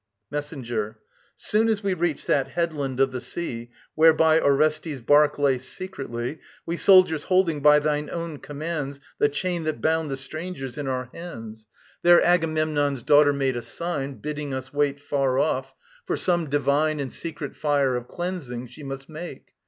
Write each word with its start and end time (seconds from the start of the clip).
MESSENGER. 0.31 0.97
Soon 1.35 1.69
as 1.69 1.83
we 1.83 1.93
reached 1.93 2.25
that 2.25 2.47
headland 2.47 2.99
of 2.99 3.11
the 3.11 3.21
sea, 3.21 3.69
Whereby 3.93 4.39
Orestes' 4.39 4.99
barque 4.99 5.37
lay 5.37 5.59
secretly, 5.59 6.39
We 6.65 6.75
soldiers 6.75 7.25
holding, 7.25 7.59
by 7.61 7.77
thine 7.77 8.09
own 8.11 8.39
commands, 8.39 8.99
The 9.19 9.29
chain 9.29 9.63
that 9.65 9.79
bound 9.79 10.09
the 10.09 10.17
strangers, 10.17 10.75
in 10.75 10.87
our 10.87 11.11
hands, 11.13 11.67
There 12.01 12.19
Agamemnon's 12.19 13.03
daughter 13.03 13.31
made 13.31 13.55
a 13.55 13.61
sign, 13.61 14.15
Bidding 14.15 14.55
us 14.55 14.73
wait 14.73 14.99
far 14.99 15.37
off, 15.37 15.75
for 16.07 16.17
some 16.17 16.49
divine 16.49 16.99
And 16.99 17.13
secret 17.13 17.55
fire 17.55 17.95
of 17.95 18.07
cleansing 18.07 18.69
she 18.69 18.81
must 18.81 19.07
make. 19.07 19.49